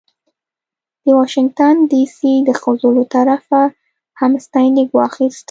د 1.03 1.05
واشنګټن 1.17 1.75
ډې 1.91 2.03
سي 2.15 2.33
د 2.47 2.49
ښځو 2.61 2.89
له 2.97 3.03
طرفه 3.13 3.61
هم 4.19 4.31
ستاینلیک 4.45 4.89
واخیست. 4.93 5.39